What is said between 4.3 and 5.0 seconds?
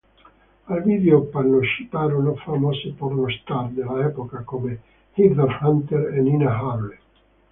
come